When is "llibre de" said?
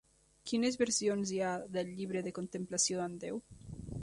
2.01-2.35